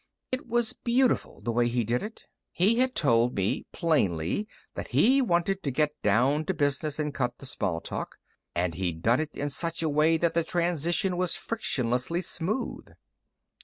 It 0.31 0.47
was 0.47 0.73
beautiful, 0.73 1.41
the 1.41 1.51
way 1.51 1.67
he 1.67 1.83
did 1.83 2.01
it. 2.01 2.25
He 2.51 2.79
had 2.79 2.95
told 2.95 3.35
me 3.35 3.67
plainly 3.71 4.47
that 4.73 4.87
he 4.87 5.21
wanted 5.21 5.61
to 5.61 5.69
get 5.69 5.91
down 6.01 6.43
to 6.45 6.55
business 6.55 6.97
and 6.97 7.13
cut 7.13 7.37
the 7.37 7.45
small 7.45 7.79
talk, 7.81 8.17
but 8.55 8.73
he'd 8.73 9.03
done 9.03 9.19
it 9.19 9.37
in 9.37 9.51
such 9.51 9.83
a 9.83 9.89
way 9.89 10.17
that 10.17 10.33
the 10.33 10.43
transition 10.43 11.17
was 11.17 11.35
frictionlessly 11.35 12.23
smooth. 12.23 12.87